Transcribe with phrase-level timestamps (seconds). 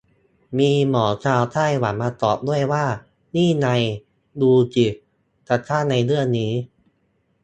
[0.57, 2.85] มีหมอชาวไต้หวันมาตอบด้วยว่า
[3.35, 3.67] นี่ไง
[4.41, 4.85] ดูสิ
[5.49, 6.53] กระทั่งในเรื่องนี้